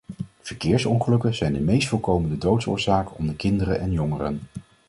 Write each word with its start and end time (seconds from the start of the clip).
Verkeersongelukken 0.41 1.35
zijn 1.35 1.53
de 1.53 1.59
meest 1.59 1.87
voorkomende 1.87 2.37
doodsoorzaak 2.37 3.17
onder 3.17 3.35
kinderen 3.35 3.79
en 3.79 3.91
jongeren. 3.91 4.39